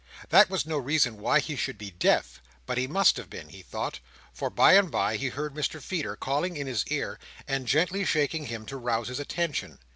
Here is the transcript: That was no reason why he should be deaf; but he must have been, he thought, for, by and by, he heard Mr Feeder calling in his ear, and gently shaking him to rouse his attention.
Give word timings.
That 0.29 0.49
was 0.49 0.65
no 0.65 0.79
reason 0.79 1.17
why 1.17 1.39
he 1.39 1.55
should 1.55 1.77
be 1.77 1.91
deaf; 1.91 2.41
but 2.65 2.79
he 2.79 2.87
must 2.87 3.17
have 3.17 3.29
been, 3.29 3.49
he 3.49 3.61
thought, 3.61 3.99
for, 4.33 4.49
by 4.49 4.73
and 4.73 4.89
by, 4.89 5.15
he 5.15 5.27
heard 5.29 5.53
Mr 5.53 5.79
Feeder 5.79 6.15
calling 6.15 6.57
in 6.57 6.65
his 6.65 6.83
ear, 6.87 7.19
and 7.47 7.67
gently 7.67 8.03
shaking 8.03 8.47
him 8.47 8.65
to 8.65 8.77
rouse 8.77 9.09
his 9.09 9.19
attention. 9.19 9.77